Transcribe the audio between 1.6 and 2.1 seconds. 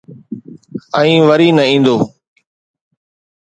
ايندو.